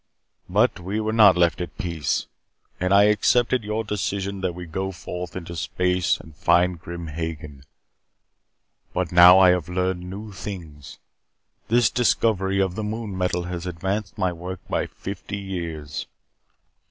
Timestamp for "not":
1.13-1.37